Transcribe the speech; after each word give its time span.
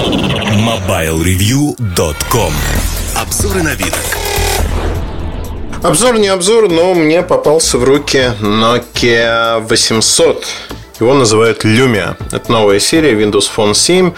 MobileReview.com 0.00 2.52
Обзоры 3.16 3.62
на 3.62 3.74
вид. 3.74 3.94
Обзор 5.82 6.18
не 6.18 6.28
обзор, 6.28 6.70
но 6.70 6.94
мне 6.94 7.22
попался 7.22 7.76
в 7.76 7.84
руки 7.84 8.32
Nokia 8.40 9.60
800. 9.60 10.46
Его 11.00 11.14
называют 11.14 11.64
Lumia. 11.64 12.16
Это 12.30 12.52
новая 12.52 12.78
серия 12.78 13.12
Windows 13.14 13.48
Phone 13.56 13.74
7. 13.74 14.12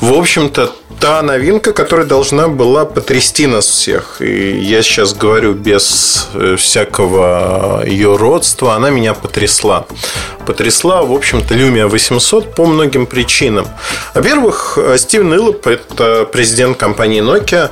В 0.00 0.12
общем-то, 0.12 0.70
та 1.00 1.22
новинка, 1.22 1.72
которая 1.72 2.06
должна 2.06 2.48
была 2.48 2.84
потрясти 2.84 3.46
нас 3.46 3.64
всех. 3.66 4.20
И 4.20 4.58
я 4.58 4.82
сейчас 4.82 5.14
говорю 5.14 5.54
без 5.54 6.28
э, 6.34 6.56
всякого 6.56 7.82
ее 7.86 8.16
родства. 8.16 8.76
Она 8.76 8.90
меня 8.90 9.14
потрясла. 9.14 9.86
Потрясла, 10.46 11.02
в 11.02 11.12
общем-то, 11.12 11.54
Lumia 11.54 11.86
800 11.86 12.54
по 12.54 12.66
многим 12.66 13.06
причинам. 13.06 13.66
Во-первых, 14.14 14.78
Стивен 14.98 15.34
Иллоп, 15.34 15.66
это 15.66 16.28
президент 16.30 16.76
компании 16.76 17.22
Nokia, 17.22 17.70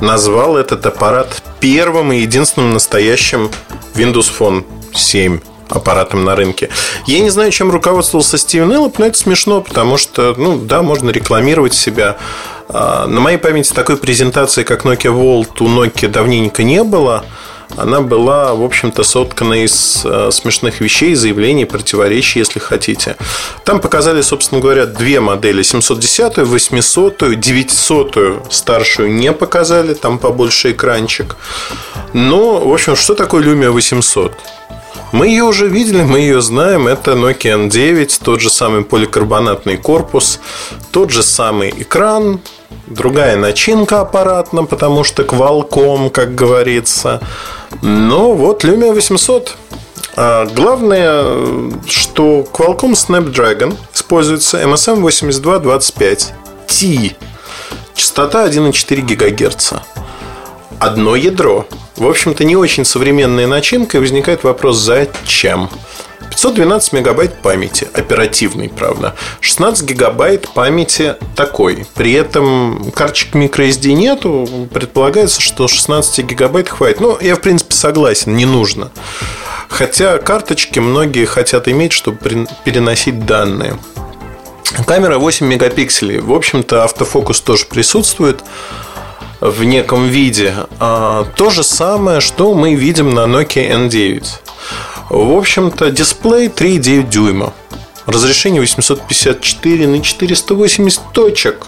назвал 0.00 0.56
этот 0.56 0.86
аппарат 0.86 1.42
первым 1.60 2.12
и 2.12 2.20
единственным 2.20 2.72
настоящим 2.72 3.50
Windows 3.94 4.30
Phone 4.38 4.64
7 4.94 5.40
аппаратом 5.70 6.24
на 6.24 6.36
рынке. 6.36 6.68
Я 7.06 7.20
не 7.20 7.30
знаю, 7.30 7.50
чем 7.50 7.70
руководствовался 7.70 8.38
Стивен 8.38 8.72
Эллоп, 8.72 8.98
но 8.98 9.06
это 9.06 9.18
смешно, 9.18 9.60
потому 9.60 9.96
что, 9.96 10.34
ну, 10.36 10.58
да, 10.58 10.82
можно 10.82 11.10
рекламировать 11.10 11.74
себя. 11.74 12.16
А, 12.68 13.06
на 13.06 13.20
моей 13.20 13.38
памяти 13.38 13.72
такой 13.72 13.96
презентации, 13.96 14.62
как 14.62 14.84
Nokia 14.84 15.12
Volt, 15.12 15.60
у 15.60 15.68
Nokia 15.68 16.08
давненько 16.08 16.62
не 16.62 16.82
было. 16.84 17.24
Она 17.76 18.00
была, 18.00 18.54
в 18.54 18.62
общем-то, 18.62 19.04
соткана 19.04 19.64
из 19.64 20.02
э, 20.04 20.30
смешных 20.32 20.80
вещей, 20.80 21.14
заявлений, 21.14 21.64
противоречий, 21.64 22.40
если 22.40 22.58
хотите. 22.58 23.16
Там 23.64 23.80
показали, 23.80 24.22
собственно 24.22 24.60
говоря, 24.60 24.86
две 24.86 25.20
модели. 25.20 25.62
710, 25.62 26.38
800, 26.38 27.38
900 27.38 28.46
старшую 28.50 29.12
не 29.12 29.32
показали, 29.32 29.94
там 29.94 30.18
побольше 30.18 30.72
экранчик. 30.72 31.36
Но, 32.12 32.58
в 32.58 32.72
общем, 32.72 32.96
что 32.96 33.14
такое 33.14 33.44
Lumia 33.44 33.70
800? 33.70 34.32
Мы 35.12 35.26
ее 35.26 35.42
уже 35.42 35.66
видели, 35.66 36.02
мы 36.02 36.20
ее 36.20 36.40
знаем. 36.40 36.86
Это 36.86 37.12
Nokia 37.12 37.68
N9, 37.68 38.20
тот 38.22 38.40
же 38.40 38.48
самый 38.48 38.84
поликарбонатный 38.84 39.76
корпус, 39.76 40.38
тот 40.92 41.10
же 41.10 41.24
самый 41.24 41.70
экран, 41.70 42.40
другая 42.86 43.36
начинка 43.36 44.00
аппаратна, 44.00 44.64
потому 44.64 45.02
что 45.02 45.24
Qualcomm, 45.24 46.10
как 46.10 46.36
говорится. 46.36 47.20
Но 47.82 48.32
вот 48.32 48.64
Lumia 48.64 48.92
800. 48.92 49.56
А 50.16 50.46
главное, 50.46 51.24
что 51.88 52.46
Qualcomm 52.52 52.92
Snapdragon 52.92 53.76
используется 53.92 54.62
MSM 54.62 55.02
8225T. 55.02 57.16
Частота 57.94 58.46
1,4 58.46 59.02
ГГц. 59.02 59.72
Одно 60.78 61.16
ядро– 61.16 61.66
в 62.00 62.08
общем-то, 62.08 62.44
не 62.44 62.56
очень 62.56 62.86
современная 62.86 63.46
начинка, 63.46 63.98
и 63.98 64.00
возникает 64.00 64.42
вопрос, 64.42 64.78
зачем? 64.78 65.68
512 66.30 66.94
мегабайт 66.94 67.42
памяти, 67.42 67.88
оперативный, 67.92 68.70
правда. 68.70 69.14
16 69.40 69.84
гигабайт 69.84 70.48
памяти 70.48 71.16
такой. 71.36 71.86
При 71.94 72.12
этом 72.12 72.90
карточек 72.92 73.34
microSD 73.34 73.92
нету. 73.92 74.68
Предполагается, 74.72 75.42
что 75.42 75.68
16 75.68 76.24
гигабайт 76.24 76.70
хватит. 76.70 77.00
Ну, 77.00 77.18
я, 77.20 77.36
в 77.36 77.40
принципе, 77.40 77.74
согласен, 77.74 78.34
не 78.34 78.46
нужно. 78.46 78.90
Хотя 79.68 80.16
карточки 80.18 80.78
многие 80.78 81.26
хотят 81.26 81.68
иметь, 81.68 81.92
чтобы 81.92 82.18
переносить 82.64 83.26
данные. 83.26 83.76
Камера 84.86 85.18
8 85.18 85.46
мегапикселей. 85.46 86.20
В 86.20 86.32
общем-то, 86.32 86.84
автофокус 86.84 87.40
тоже 87.40 87.66
присутствует 87.66 88.42
в 89.40 89.64
неком 89.64 90.06
виде. 90.08 90.54
А, 90.78 91.24
то 91.36 91.50
же 91.50 91.62
самое, 91.62 92.20
что 92.20 92.54
мы 92.54 92.74
видим 92.74 93.10
на 93.10 93.20
Nokia 93.20 93.88
N9. 93.88 94.24
В 95.08 95.36
общем-то, 95.36 95.90
дисплей 95.90 96.48
3,9 96.48 97.08
дюйма. 97.08 97.52
Разрешение 98.06 98.60
854 98.60 99.86
на 99.86 100.02
480 100.02 101.00
точек. 101.12 101.66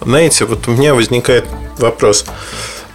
Знаете, 0.00 0.44
вот 0.44 0.66
у 0.68 0.70
меня 0.72 0.94
возникает 0.94 1.44
вопрос. 1.78 2.24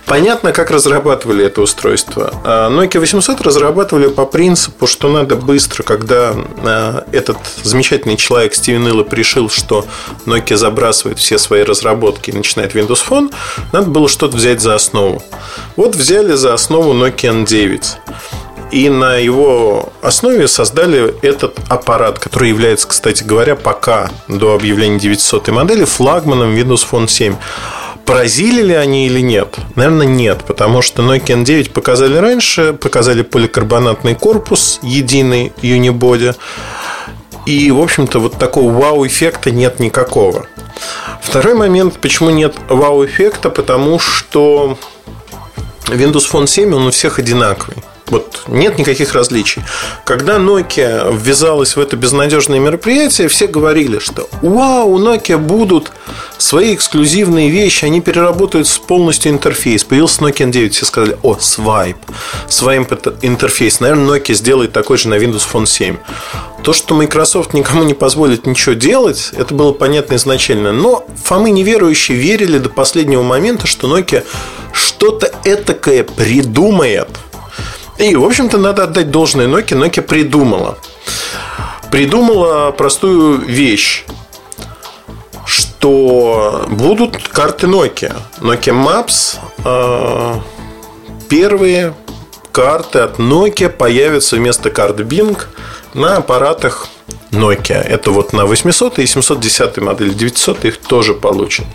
Понятно, 0.05 0.51
как 0.51 0.69
разрабатывали 0.69 1.45
это 1.45 1.61
устройство. 1.61 2.31
А, 2.43 2.69
Nokia 2.69 2.99
800 2.99 3.41
разрабатывали 3.41 4.07
по 4.07 4.25
принципу, 4.25 4.85
что 4.85 5.09
надо 5.09 5.35
быстро, 5.35 5.83
когда 5.83 6.35
а, 6.63 7.05
этот 7.11 7.37
замечательный 7.63 8.15
человек 8.15 8.53
Стивен 8.53 8.87
Иллоп 8.87 9.11
решил, 9.13 9.49
что 9.49 9.85
Nokia 10.25 10.57
забрасывает 10.57 11.17
все 11.17 11.39
свои 11.39 11.63
разработки 11.63 12.29
и 12.29 12.33
начинает 12.33 12.75
Windows 12.75 13.03
Phone, 13.07 13.33
надо 13.71 13.89
было 13.89 14.07
что-то 14.07 14.37
взять 14.37 14.61
за 14.61 14.75
основу. 14.75 15.23
Вот 15.75 15.95
взяли 15.95 16.33
за 16.33 16.53
основу 16.53 16.93
Nokia 16.93 17.43
N9. 17.45 17.83
И 18.71 18.89
на 18.89 19.15
его 19.15 19.93
основе 20.01 20.47
создали 20.47 21.15
этот 21.21 21.57
аппарат, 21.69 22.19
который 22.19 22.49
является, 22.49 22.87
кстати 22.87 23.23
говоря, 23.23 23.55
пока 23.55 24.09
до 24.27 24.53
объявления 24.53 24.99
900 24.99 25.47
модели 25.49 25.85
флагманом 25.85 26.53
Windows 26.55 26.85
Phone 26.89 27.07
7. 27.07 27.35
Поразили 28.05 28.61
ли 28.61 28.75
они 28.75 29.07
или 29.07 29.19
нет? 29.19 29.57
Наверное, 29.75 30.05
нет, 30.05 30.43
потому 30.45 30.81
что 30.83 31.01
Nokia 31.01 31.43
N9 31.43 31.71
показали 31.71 32.17
раньше, 32.17 32.73
показали 32.73 33.23
поликарбонатный 33.23 34.13
корпус, 34.13 34.79
единый 34.83 35.51
Unibody. 35.63 36.35
И, 37.47 37.71
в 37.71 37.79
общем-то, 37.79 38.19
вот 38.19 38.37
такого 38.37 38.71
вау-эффекта 38.71 39.51
нет 39.51 39.79
никакого. 39.79 40.45
Второй 41.21 41.55
момент, 41.55 41.99
почему 41.99 42.29
нет 42.29 42.55
вау-эффекта, 42.69 43.49
потому 43.49 43.99
что 43.99 44.77
Windows 45.87 46.29
Phone 46.31 46.47
7, 46.47 46.73
он 46.73 46.87
у 46.87 46.91
всех 46.91 47.19
одинаковый. 47.19 47.77
Вот 48.07 48.43
нет 48.47 48.77
никаких 48.77 49.13
различий. 49.13 49.63
Когда 50.03 50.37
Nokia 50.37 51.15
ввязалась 51.17 51.75
в 51.75 51.79
это 51.79 51.95
безнадежное 51.95 52.59
мероприятие, 52.59 53.27
все 53.29 53.47
говорили, 53.47 53.97
что 53.97 54.29
вау, 54.43 54.91
у 54.91 54.99
Nokia 54.99 55.37
будут 55.37 55.91
свои 56.37 56.75
эксклюзивные 56.75 57.49
вещи, 57.49 57.85
они 57.85 58.01
переработают 58.01 58.69
полностью 58.87 59.31
интерфейс. 59.31 59.83
Появился 59.83 60.21
Nokia 60.21 60.51
N9, 60.51 60.69
все 60.69 60.85
сказали, 60.85 61.17
о, 61.23 61.37
свайп, 61.39 61.97
свайп 62.47 62.93
интерфейс. 63.23 63.79
Наверное, 63.79 64.19
Nokia 64.19 64.35
сделает 64.35 64.71
такой 64.71 64.97
же 64.97 65.09
на 65.09 65.15
Windows 65.15 65.43
Phone 65.51 65.65
7. 65.65 65.97
То, 66.61 66.73
что 66.73 66.93
Microsoft 66.93 67.53
никому 67.53 67.83
не 67.83 67.95
позволит 67.95 68.45
ничего 68.45 68.73
делать, 68.73 69.31
это 69.35 69.53
было 69.53 69.71
понятно 69.71 70.15
изначально. 70.15 70.71
Но 70.71 71.07
фомы 71.23 71.49
неверующие 71.49 72.17
верили 72.17 72.59
до 72.59 72.69
последнего 72.69 73.23
момента, 73.23 73.65
что 73.65 73.87
Nokia 73.87 74.23
что-то 74.73 75.31
этакое 75.43 76.03
придумает– 76.03 77.09
и, 77.97 78.15
в 78.15 78.23
общем-то, 78.23 78.57
надо 78.57 78.83
отдать 78.83 79.11
должное 79.11 79.47
Nokia. 79.47 79.77
Nokia 79.77 80.01
придумала. 80.01 80.77
Придумала 81.91 82.71
простую 82.71 83.39
вещь 83.39 84.05
что 85.85 86.65
будут 86.67 87.27
карты 87.27 87.67
Nokia. 87.67 88.15
Nokia 88.39 88.73
Maps. 88.73 89.37
Э, 89.63 90.39
первые 91.29 91.93
карты 92.51 92.99
от 92.99 93.19
Nokia 93.19 93.69
появятся 93.69 94.37
вместо 94.37 94.71
карт 94.71 94.99
Bing 95.01 95.39
на 95.93 96.17
аппаратах 96.17 96.87
Nokia. 97.29 97.81
Это 97.81 98.09
вот 98.09 98.33
на 98.33 98.47
800 98.47 98.97
и 98.97 99.05
710 99.05 99.77
модели. 99.77 100.09
900 100.09 100.65
их 100.65 100.77
тоже 100.77 101.13
получат. 101.13 101.67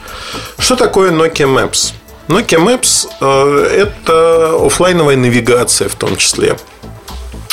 Что 0.58 0.74
такое 0.74 1.12
Nokia 1.12 1.46
Maps? 1.46 1.92
Nokia 2.28 2.58
Maps 2.58 3.08
это 3.20 4.64
офлайновая 4.64 5.16
навигация 5.16 5.88
в 5.88 5.94
том 5.94 6.16
числе. 6.16 6.56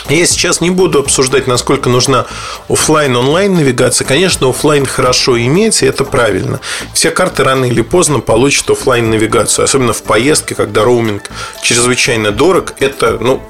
Я 0.10 0.26
сейчас 0.26 0.62
не 0.62 0.70
буду 0.70 1.00
обсуждать, 1.00 1.48
насколько 1.48 1.90
нужна 1.90 2.28
офлайн 2.70 3.14
онлайн 3.18 3.56
навигация. 3.56 4.06
Конечно, 4.08 4.48
офлайн 4.50 4.86
хорошо 4.86 5.38
иметь, 5.38 5.84
и 5.84 5.86
это 5.86 6.06
правильно. 6.06 6.62
Все 6.94 7.12
карты 7.12 7.44
рано 7.44 7.66
или 7.66 7.82
поздно 7.82 8.20
получат 8.20 8.70
офлайн 8.70 9.10
навигацию, 9.10 9.66
особенно 9.66 9.92
в 9.92 10.04
поездке, 10.04 10.56
когда 10.56 10.86
роуминг 10.86 11.30
чрезвычайно 11.62 12.32
дорог. 12.32 12.76
Это, 12.80 13.18
ну, 13.20 13.44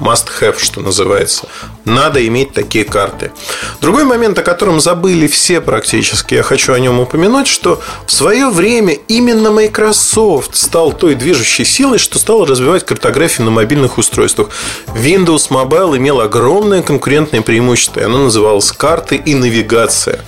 must 0.00 0.28
have, 0.40 0.58
что 0.58 0.80
называется. 0.80 1.48
Надо 1.84 2.24
иметь 2.26 2.52
такие 2.52 2.84
карты. 2.84 3.32
Другой 3.80 4.04
момент, 4.04 4.38
о 4.38 4.42
котором 4.42 4.80
забыли 4.80 5.26
все 5.26 5.60
практически, 5.60 6.34
я 6.34 6.42
хочу 6.42 6.72
о 6.72 6.78
нем 6.78 7.00
упомянуть, 7.00 7.46
что 7.46 7.80
в 8.06 8.12
свое 8.12 8.48
время 8.50 8.94
именно 9.08 9.50
Microsoft 9.50 10.56
стал 10.56 10.92
той 10.92 11.14
движущей 11.14 11.64
силой, 11.64 11.98
что 11.98 12.18
стал 12.18 12.44
развивать 12.44 12.84
картографию 12.84 13.44
на 13.46 13.50
мобильных 13.50 13.98
устройствах. 13.98 14.50
Windows 14.88 15.48
Mobile 15.50 15.96
имел 15.96 16.20
огромное 16.20 16.82
конкурентное 16.82 17.42
преимущество, 17.42 18.00
и 18.00 18.04
оно 18.04 18.18
называлось 18.18 18.72
карты 18.72 19.16
и 19.16 19.34
навигация 19.34 20.20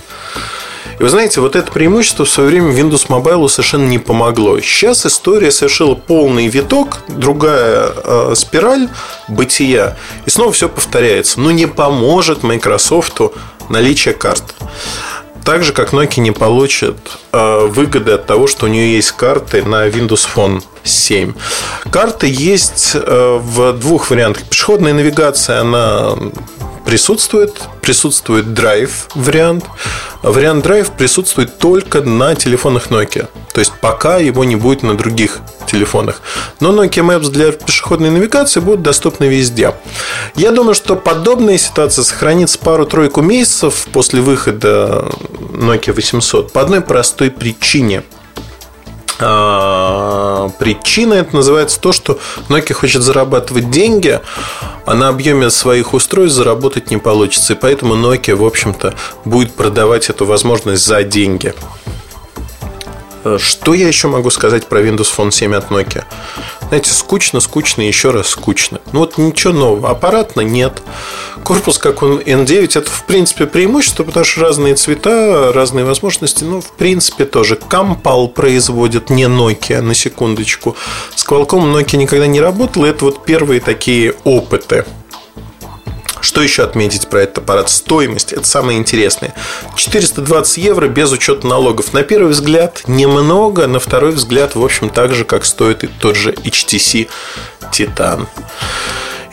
и 1.01 1.03
вы 1.03 1.09
знаете, 1.09 1.41
вот 1.41 1.55
это 1.55 1.71
преимущество 1.71 2.25
в 2.25 2.29
свое 2.29 2.49
время 2.49 2.71
Windows 2.73 3.07
Mobile 3.07 3.49
совершенно 3.49 3.87
не 3.87 3.97
помогло. 3.97 4.59
Сейчас 4.59 5.03
история 5.03 5.49
совершила 5.49 5.95
полный 5.95 6.45
виток, 6.45 6.99
другая 7.07 7.91
э, 7.91 8.33
спираль 8.35 8.87
бытия, 9.27 9.97
и 10.27 10.29
снова 10.29 10.51
все 10.51 10.69
повторяется. 10.69 11.39
Но 11.39 11.49
не 11.49 11.65
поможет 11.65 12.43
Microsoft 12.43 13.19
наличие 13.67 14.13
карт. 14.13 14.43
так 15.43 15.63
же, 15.63 15.73
как 15.73 15.91
Nokia 15.91 16.19
не 16.19 16.29
получит 16.29 16.97
э, 17.31 17.65
выгоды 17.65 18.11
от 18.11 18.27
того, 18.27 18.45
что 18.45 18.67
у 18.67 18.69
нее 18.69 18.93
есть 18.95 19.13
карты 19.13 19.63
на 19.63 19.87
Windows 19.87 20.27
Phone 20.35 20.61
7. 20.83 21.33
Карты 21.89 22.27
есть 22.27 22.91
э, 22.93 23.39
в 23.41 23.73
двух 23.73 24.11
вариантах. 24.11 24.43
Пешеходная 24.43 24.93
навигация, 24.93 25.61
она 25.61 26.15
присутствует. 26.91 27.53
Присутствует 27.81 28.53
драйв 28.53 29.07
вариант. 29.15 29.63
Вариант 30.23 30.63
драйв 30.65 30.91
присутствует 30.91 31.57
только 31.57 32.01
на 32.01 32.35
телефонах 32.35 32.87
Nokia. 32.87 33.29
То 33.53 33.59
есть 33.61 33.71
пока 33.79 34.17
его 34.17 34.43
не 34.43 34.57
будет 34.57 34.83
на 34.83 34.97
других 34.97 35.39
телефонах. 35.67 36.21
Но 36.59 36.73
Nokia 36.73 37.01
Maps 37.05 37.29
для 37.29 37.53
пешеходной 37.53 38.09
навигации 38.09 38.59
будут 38.59 38.81
доступны 38.81 39.23
везде. 39.23 39.73
Я 40.35 40.51
думаю, 40.51 40.75
что 40.75 40.97
подобная 40.97 41.57
ситуация 41.57 42.03
сохранится 42.03 42.59
пару-тройку 42.59 43.21
месяцев 43.21 43.87
после 43.93 44.19
выхода 44.19 45.05
Nokia 45.53 45.93
800 45.93 46.51
по 46.51 46.59
одной 46.59 46.81
простой 46.81 47.31
причине– 47.31 48.03
причина 49.21 51.13
это 51.13 51.35
называется 51.35 51.79
то, 51.79 51.91
что 51.91 52.19
Nokia 52.49 52.73
хочет 52.73 53.03
зарабатывать 53.03 53.69
деньги, 53.69 54.19
а 54.85 54.95
на 54.95 55.09
объеме 55.09 55.49
своих 55.51 55.93
устройств 55.93 56.37
заработать 56.37 56.89
не 56.89 56.97
получится. 56.97 57.53
И 57.53 57.55
поэтому 57.55 57.95
Nokia, 57.95 58.35
в 58.35 58.43
общем-то, 58.43 58.95
будет 59.25 59.53
продавать 59.53 60.09
эту 60.09 60.25
возможность 60.25 60.85
за 60.85 61.03
деньги. 61.03 61.53
Э, 63.23 63.37
что 63.39 63.73
я 63.73 63.87
еще 63.87 64.07
могу 64.07 64.29
сказать 64.31 64.65
про 64.67 64.81
Windows 64.81 65.09
Phone 65.15 65.31
7 65.31 65.55
от 65.55 65.69
Nokia? 65.69 66.03
Знаете, 66.71 66.91
скучно, 66.91 67.41
скучно, 67.41 67.81
еще 67.81 68.11
раз 68.11 68.29
скучно. 68.29 68.79
Ну 68.93 69.01
вот 69.01 69.17
ничего 69.17 69.51
нового. 69.51 69.89
Аппаратно 69.89 70.39
нет. 70.39 70.81
Корпус, 71.43 71.77
как 71.77 72.01
он 72.01 72.19
N9, 72.19 72.79
это 72.79 72.89
в 72.89 73.03
принципе 73.03 73.45
преимущество, 73.45 74.05
потому 74.05 74.23
что 74.23 74.39
разные 74.39 74.75
цвета, 74.75 75.51
разные 75.51 75.83
возможности. 75.83 76.45
Ну, 76.45 76.61
в 76.61 76.71
принципе, 76.71 77.25
тоже. 77.25 77.57
Компал 77.57 78.29
производит 78.29 79.09
не 79.09 79.23
Nokia, 79.23 79.81
на 79.81 79.93
секундочку. 79.93 80.77
С 81.13 81.27
Qualcomm 81.27 81.73
Nokia 81.75 81.97
никогда 81.97 82.25
не 82.25 82.39
работал. 82.39 82.85
Это 82.85 83.03
вот 83.03 83.25
первые 83.25 83.59
такие 83.59 84.13
опыты. 84.23 84.85
Что 86.21 86.41
еще 86.41 86.63
отметить 86.63 87.07
про 87.07 87.23
этот 87.23 87.39
аппарат? 87.39 87.69
Стоимость. 87.69 88.31
Это 88.33 88.45
самое 88.45 88.77
интересное. 88.77 89.33
420 89.75 90.57
евро 90.57 90.87
без 90.87 91.11
учета 91.11 91.47
налогов. 91.47 91.93
На 91.93 92.03
первый 92.03 92.31
взгляд 92.31 92.83
немного, 92.87 93.67
на 93.67 93.79
второй 93.79 94.11
взгляд, 94.11 94.55
в 94.55 94.63
общем, 94.63 94.89
так 94.89 95.13
же, 95.13 95.25
как 95.25 95.45
стоит 95.45 95.83
и 95.83 95.87
тот 95.87 96.15
же 96.15 96.31
HTC 96.31 97.09
Titan 97.71 98.27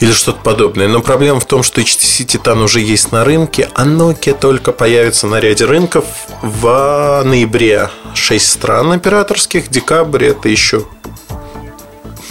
или 0.00 0.12
что-то 0.12 0.40
подобное. 0.40 0.88
Но 0.88 1.00
проблема 1.00 1.40
в 1.40 1.44
том, 1.44 1.62
что 1.62 1.80
HTC 1.80 2.24
Titan 2.24 2.62
уже 2.62 2.80
есть 2.80 3.12
на 3.12 3.24
рынке, 3.24 3.68
а 3.74 3.84
Nokia 3.84 4.36
только 4.38 4.72
появится 4.72 5.26
на 5.26 5.40
ряде 5.40 5.64
рынков 5.64 6.04
в 6.42 7.22
ноябре. 7.24 7.90
6 8.14 8.50
стран 8.50 8.92
операторских, 8.92 9.68
декабрь 9.68 10.26
это 10.26 10.48
еще 10.48 10.86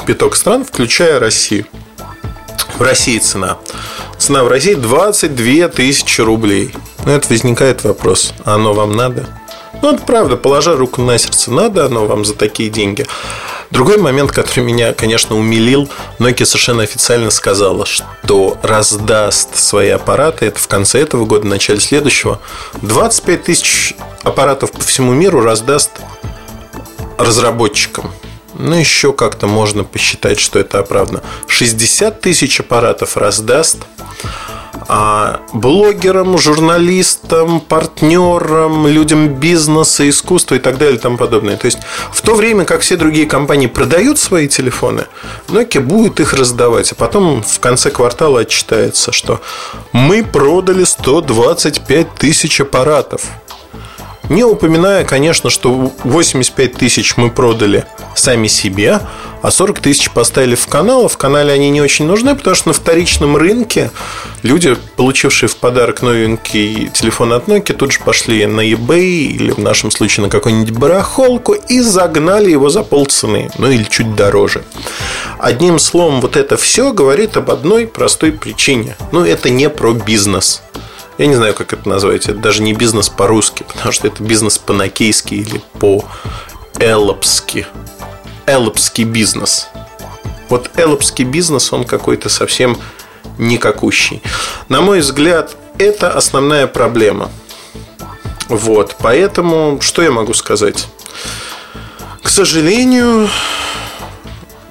пяток 0.05 0.37
стран, 0.37 0.63
включая 0.63 1.19
Россию. 1.19 1.65
В 2.77 2.81
России 2.81 3.17
цена 3.17 3.57
Цена 4.19 4.43
в 4.43 4.47
России 4.47 4.75
22 4.75 5.67
тысячи 5.69 6.21
рублей. 6.21 6.75
Ну, 7.05 7.11
это 7.11 7.27
возникает 7.29 7.83
вопрос, 7.83 8.33
а 8.45 8.55
оно 8.55 8.73
вам 8.73 8.95
надо? 8.95 9.25
Ну, 9.81 9.93
это 9.93 10.03
правда, 10.03 10.37
положа 10.37 10.75
руку 10.75 11.01
на 11.01 11.17
сердце, 11.17 11.51
надо 11.51 11.85
оно 11.85 12.05
вам 12.05 12.23
за 12.23 12.35
такие 12.35 12.69
деньги. 12.69 13.07
Другой 13.71 13.97
момент, 13.97 14.31
который 14.31 14.59
меня, 14.59 14.93
конечно, 14.93 15.35
умилил, 15.35 15.89
Nokia 16.19 16.45
совершенно 16.45 16.83
официально 16.83 17.31
сказала, 17.31 17.85
что 17.85 18.57
раздаст 18.61 19.55
свои 19.55 19.89
аппараты, 19.89 20.45
это 20.45 20.59
в 20.59 20.67
конце 20.67 21.01
этого 21.01 21.25
года, 21.25 21.47
начале 21.47 21.79
следующего, 21.79 22.39
25 22.81 23.43
тысяч 23.43 23.95
аппаратов 24.23 24.71
по 24.71 24.81
всему 24.81 25.13
миру 25.13 25.41
раздаст 25.41 25.91
разработчикам. 27.17 28.11
Ну, 28.59 28.75
еще 28.75 29.13
как-то 29.13 29.47
можно 29.47 29.83
посчитать, 29.83 30.39
что 30.39 30.59
это 30.59 30.79
оправдано. 30.79 31.21
60 31.47 32.21
тысяч 32.21 32.59
аппаратов 32.59 33.15
раздаст 33.15 33.77
а 34.89 35.41
блогерам, 35.53 36.37
журналистам, 36.37 37.59
партнерам, 37.59 38.87
людям 38.87 39.27
бизнеса, 39.27 40.07
искусства 40.09 40.55
и 40.55 40.59
так 40.59 40.77
далее 40.77 40.95
и 40.95 40.99
тому 40.99 41.17
подобное. 41.17 41.57
То 41.57 41.65
есть 41.65 41.79
в 42.11 42.21
то 42.21 42.35
время, 42.35 42.63
как 42.63 42.81
все 42.81 42.95
другие 42.95 43.25
компании 43.25 43.67
продают 43.67 44.17
свои 44.17 44.47
телефоны, 44.47 45.07
Nokia 45.49 45.81
будет 45.81 46.19
их 46.19 46.33
раздавать. 46.33 46.91
А 46.91 46.95
потом 46.95 47.43
в 47.43 47.59
конце 47.59 47.91
квартала 47.91 48.41
отчитается, 48.41 49.11
что 49.11 49.41
мы 49.91 50.23
продали 50.23 50.85
125 50.85 52.15
тысяч 52.15 52.61
аппаратов. 52.61 53.25
Не 54.29 54.43
упоминая, 54.43 55.05
конечно, 55.05 55.49
что 55.49 55.93
85 56.03 56.73
тысяч 56.73 57.15
мы 57.15 57.29
продали 57.31 57.85
сами 58.15 58.47
себе, 58.47 58.99
а 59.41 59.51
40 59.51 59.79
тысяч 59.79 60.09
поставили 60.11 60.55
в 60.55 60.67
канал. 60.67 61.05
А 61.05 61.07
в 61.07 61.17
канале 61.17 61.53
они 61.53 61.69
не 61.69 61.81
очень 61.81 62.05
нужны, 62.05 62.35
потому 62.35 62.55
что 62.55 62.69
на 62.69 62.73
вторичном 62.73 63.37
рынке 63.37 63.91
люди, 64.43 64.75
получившие 64.97 65.47
в 65.47 65.55
подарок 65.55 66.01
новенький 66.01 66.89
телефон 66.93 67.33
от 67.33 67.47
Nokia, 67.47 67.73
тут 67.73 67.93
же 67.93 67.99
пошли 67.99 68.45
на 68.45 68.61
eBay 68.61 69.27
или 69.27 69.51
в 69.51 69.59
нашем 69.59 69.91
случае 69.91 70.25
на 70.25 70.29
какую-нибудь 70.29 70.77
барахолку 70.77 71.53
и 71.53 71.79
загнали 71.79 72.51
его 72.51 72.69
за 72.69 72.83
полцены, 72.83 73.49
ну 73.57 73.71
или 73.71 73.83
чуть 73.83 74.15
дороже. 74.15 74.63
Одним 75.39 75.79
словом, 75.79 76.19
вот 76.19 76.35
это 76.35 76.57
все 76.57 76.91
говорит 76.91 77.37
об 77.37 77.51
одной 77.51 77.87
простой 77.87 78.31
причине. 78.31 78.97
Ну, 79.11 79.23
это 79.23 79.49
не 79.49 79.69
про 79.69 79.93
бизнес. 79.93 80.63
Я 81.17 81.25
не 81.27 81.35
знаю, 81.35 81.53
как 81.53 81.73
это 81.73 81.89
назвать. 81.89 82.27
Это 82.27 82.37
даже 82.37 82.61
не 82.61 82.73
бизнес 82.73 83.09
по-русски, 83.09 83.63
потому 83.63 83.91
что 83.91 84.07
это 84.07 84.21
бизнес 84.21 84.57
по-накейски 84.57 85.33
или 85.33 85.61
по-эллопски. 85.79 87.65
Эллопский 88.45 89.03
бизнес. 89.03 89.67
Вот 90.49 90.69
эллопский 90.77 91.25
бизнес, 91.25 91.73
он 91.73 91.83
какой-то 91.83 92.29
совсем 92.29 92.77
никакущий. 93.37 94.21
На 94.69 94.81
мой 94.81 94.99
взгляд, 94.99 95.55
это 95.77 96.11
основная 96.11 96.67
проблема. 96.67 97.29
Вот, 98.47 98.95
поэтому 98.99 99.79
что 99.81 100.01
я 100.01 100.11
могу 100.11 100.33
сказать? 100.33 100.87
К 102.21 102.29
сожалению, 102.29 103.27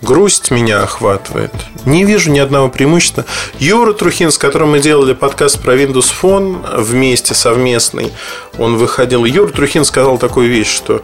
грусть 0.02 0.50
меня 0.50 0.82
охватывает. 0.82 1.52
Не 1.84 2.04
вижу 2.04 2.30
ни 2.30 2.38
одного 2.38 2.68
преимущества. 2.68 3.24
Юра 3.58 3.92
Трухин, 3.92 4.30
с 4.30 4.38
которым 4.38 4.72
мы 4.72 4.80
делали 4.80 5.12
подкаст 5.12 5.60
про 5.60 5.74
Windows 5.74 6.12
Phone 6.20 6.80
вместе, 6.80 7.34
совместный, 7.34 8.12
он 8.58 8.76
выходил. 8.76 9.24
Юра 9.24 9.50
Трухин 9.50 9.84
сказал 9.84 10.18
такую 10.18 10.48
вещь, 10.48 10.74
что 10.74 11.02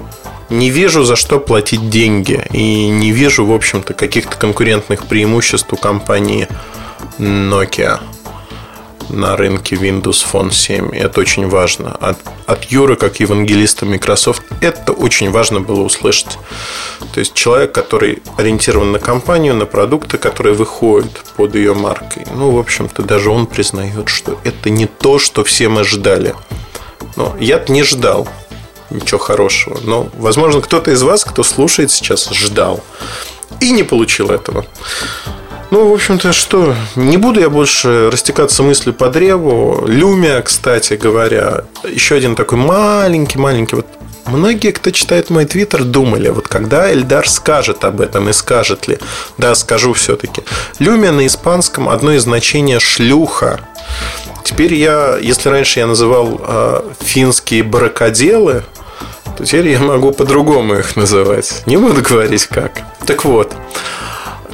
не 0.50 0.70
вижу 0.70 1.04
за 1.04 1.16
что 1.16 1.40
платить 1.40 1.90
деньги. 1.90 2.44
И 2.52 2.88
не 2.88 3.12
вижу, 3.12 3.46
в 3.46 3.52
общем-то, 3.52 3.94
каких-то 3.94 4.36
конкурентных 4.36 5.06
преимуществ 5.06 5.72
у 5.72 5.76
компании 5.76 6.48
Nokia 7.18 8.00
на 9.08 9.36
рынке 9.36 9.76
Windows 9.76 10.24
Phone 10.30 10.52
7. 10.52 10.94
Это 10.94 11.20
очень 11.20 11.48
важно. 11.48 11.92
От, 12.00 12.18
от 12.46 12.64
Юры, 12.64 12.96
как 12.96 13.20
евангелиста 13.20 13.86
Microsoft, 13.86 14.42
это 14.60 14.92
очень 14.92 15.30
важно 15.30 15.60
было 15.60 15.82
услышать. 15.82 16.38
То 17.14 17.20
есть 17.20 17.34
человек, 17.34 17.72
который 17.72 18.22
ориентирован 18.36 18.92
на 18.92 18.98
компанию, 18.98 19.54
на 19.54 19.66
продукты, 19.66 20.18
которые 20.18 20.54
выходят 20.54 21.24
под 21.36 21.54
ее 21.54 21.74
маркой. 21.74 22.26
Ну, 22.34 22.50
в 22.50 22.58
общем-то, 22.58 23.02
даже 23.02 23.30
он 23.30 23.46
признает, 23.46 24.08
что 24.08 24.38
это 24.44 24.70
не 24.70 24.86
то, 24.86 25.18
что 25.18 25.44
все 25.44 25.68
мы 25.68 25.84
ждали. 25.84 26.34
Но 27.16 27.36
я 27.38 27.62
не 27.68 27.82
ждал 27.82 28.28
ничего 28.90 29.18
хорошего. 29.18 29.78
Но, 29.82 30.08
возможно, 30.14 30.60
кто-то 30.60 30.90
из 30.90 31.02
вас, 31.02 31.24
кто 31.24 31.42
слушает 31.42 31.90
сейчас, 31.90 32.30
ждал 32.30 32.82
и 33.60 33.70
не 33.70 33.82
получил 33.82 34.30
этого. 34.30 34.64
Ну, 35.72 35.88
в 35.88 35.94
общем-то, 35.94 36.34
что? 36.34 36.74
Не 36.96 37.16
буду 37.16 37.40
я 37.40 37.48
больше 37.48 38.10
растекаться 38.10 38.62
мыслью 38.62 38.92
по 38.92 39.08
древу. 39.08 39.86
Люмия, 39.86 40.42
кстати 40.42 40.94
говоря, 40.94 41.64
еще 41.90 42.14
один 42.14 42.36
такой 42.36 42.58
маленький-маленький 42.58 43.76
вот 43.76 43.86
Многие, 44.26 44.72
кто 44.72 44.90
читает 44.90 45.30
мой 45.30 45.46
твиттер, 45.46 45.84
думали, 45.84 46.28
вот 46.28 46.46
когда 46.46 46.92
Эльдар 46.92 47.26
скажет 47.26 47.84
об 47.84 48.02
этом 48.02 48.28
и 48.28 48.34
скажет 48.34 48.86
ли. 48.86 48.98
Да, 49.38 49.54
скажу 49.54 49.94
все-таки. 49.94 50.42
Люмия 50.78 51.10
на 51.10 51.26
испанском 51.26 51.88
одно 51.88 52.12
из 52.12 52.24
значения 52.24 52.78
шлюха. 52.78 53.58
Теперь 54.44 54.74
я, 54.74 55.16
если 55.16 55.48
раньше 55.48 55.80
я 55.80 55.86
называл 55.86 56.38
э, 56.38 56.82
финские 57.00 57.62
бракоделы, 57.62 58.62
то 59.38 59.46
теперь 59.46 59.68
я 59.68 59.80
могу 59.80 60.12
по-другому 60.12 60.74
их 60.74 60.96
называть. 60.96 61.62
Не 61.64 61.78
буду 61.78 62.02
говорить 62.02 62.44
как. 62.44 62.82
Так 63.06 63.24
вот, 63.24 63.54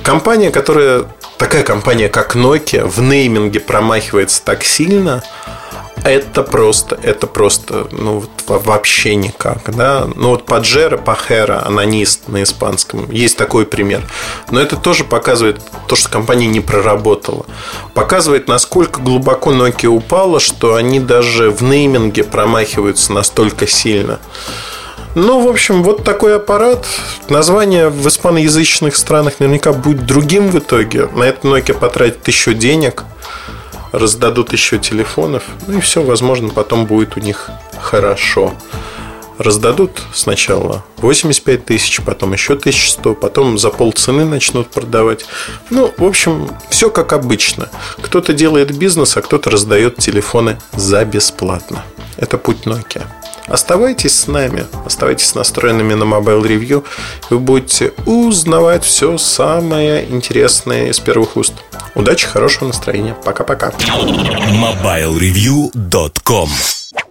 компания, 0.08 0.50
которая 0.50 1.04
такая 1.36 1.62
компания, 1.62 2.08
как 2.08 2.34
Nokia, 2.34 2.86
в 2.86 3.02
нейминге 3.02 3.60
промахивается 3.60 4.42
так 4.42 4.64
сильно, 4.64 5.22
это 6.02 6.42
просто, 6.42 6.98
это 7.02 7.26
просто, 7.26 7.88
ну, 7.90 8.20
вот 8.20 8.64
вообще 8.64 9.16
никак, 9.16 9.58
да. 9.76 10.08
Ну, 10.16 10.30
вот 10.30 10.46
Паджеро, 10.46 10.96
Пахера, 10.96 11.62
анонист 11.66 12.26
на 12.28 12.42
испанском, 12.42 13.10
есть 13.10 13.36
такой 13.36 13.66
пример. 13.66 14.00
Но 14.50 14.58
это 14.58 14.76
тоже 14.76 15.04
показывает 15.04 15.60
то, 15.88 15.94
что 15.94 16.08
компания 16.08 16.46
не 16.46 16.60
проработала. 16.60 17.44
Показывает, 17.92 18.48
насколько 18.48 19.02
глубоко 19.02 19.52
Nokia 19.52 19.88
упала, 19.88 20.40
что 20.40 20.76
они 20.76 21.00
даже 21.00 21.50
в 21.50 21.62
нейминге 21.62 22.24
промахиваются 22.24 23.12
настолько 23.12 23.66
сильно. 23.66 24.20
Ну, 25.14 25.46
в 25.46 25.48
общем, 25.48 25.82
вот 25.82 26.04
такой 26.04 26.36
аппарат. 26.36 26.86
Название 27.28 27.88
в 27.88 28.06
испаноязычных 28.06 28.96
странах 28.96 29.40
наверняка 29.40 29.72
будет 29.72 30.06
другим 30.06 30.48
в 30.50 30.58
итоге. 30.58 31.06
На 31.14 31.24
это 31.24 31.46
Nokia 31.48 31.74
потратит 31.74 32.26
еще 32.28 32.54
денег– 32.54 33.04
раздадут 33.92 34.52
еще 34.52 34.78
телефонов, 34.78 35.44
ну 35.66 35.78
и 35.78 35.80
все, 35.80 36.02
возможно, 36.02 36.48
потом 36.50 36.86
будет 36.86 37.16
у 37.16 37.20
них 37.20 37.50
хорошо. 37.80 38.54
Раздадут 39.38 40.02
сначала 40.12 40.84
85 40.96 41.64
тысяч, 41.64 42.00
потом 42.04 42.32
еще 42.32 42.54
1100, 42.54 43.14
потом 43.14 43.56
за 43.56 43.70
полцены 43.70 44.24
начнут 44.24 44.68
продавать. 44.68 45.26
Ну, 45.70 45.94
в 45.96 46.04
общем, 46.04 46.50
все 46.70 46.90
как 46.90 47.12
обычно. 47.12 47.68
Кто-то 48.00 48.32
делает 48.32 48.76
бизнес, 48.76 49.16
а 49.16 49.22
кто-то 49.22 49.48
раздает 49.48 49.96
телефоны 49.98 50.58
за 50.72 51.04
бесплатно. 51.04 51.84
Это 52.16 52.36
путь 52.36 52.66
Nokia. 52.66 53.04
Оставайтесь 53.48 54.14
с 54.14 54.26
нами, 54.26 54.66
оставайтесь 54.84 55.34
настроенными 55.34 55.94
на 55.94 56.04
Mobile 56.04 56.42
Review. 56.42 56.84
Вы 57.30 57.38
будете 57.38 57.94
узнавать 58.06 58.84
все 58.84 59.16
самое 59.18 60.08
интересное 60.08 60.88
из 60.88 61.00
первых 61.00 61.36
уст. 61.36 61.54
Удачи, 61.94 62.26
хорошего 62.26 62.68
настроения. 62.68 63.14
Пока-пока. 63.24 63.70
MobileReview.com 63.70 66.50